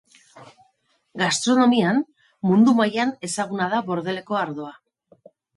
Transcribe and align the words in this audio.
Gastronomian, 1.23 2.01
mundu 2.53 2.75
mailan 2.81 3.13
ezaguna 3.29 3.71
da 3.75 3.85
Bordeleko 3.91 4.43
ardoa. 4.45 4.77